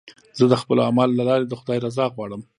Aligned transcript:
زه 0.37 0.43
د 0.51 0.55
خپلو 0.61 0.81
اعمالو 0.87 1.17
له 1.19 1.23
لارې 1.29 1.45
د 1.47 1.53
خدای 1.59 1.77
رضا 1.85 2.05
غواړم. 2.15 2.41